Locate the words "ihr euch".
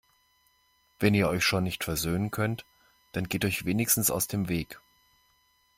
1.13-1.43